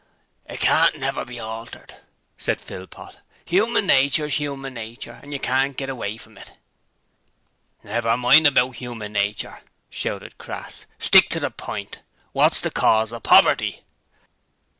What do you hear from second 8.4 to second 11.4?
about human nature,' shouted Crass. 'Stick to